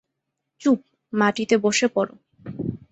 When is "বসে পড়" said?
1.57-2.09